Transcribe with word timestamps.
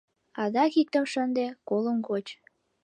Адак 0.41 0.71
иктым 0.81 1.05
шынде, 1.11 1.45
колым 1.67 1.97
коч... 2.07 2.25